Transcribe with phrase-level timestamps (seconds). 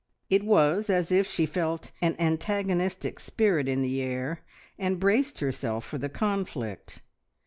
[0.31, 4.39] It was as if she felt an antagonistic spirit in the air,
[4.79, 7.01] and braced herself for the conflict.